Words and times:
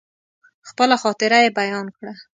خپله 0.69 0.95
خاطره 1.03 1.37
يې 1.43 1.49
بيان 1.59 1.85
کړه. 1.97 2.13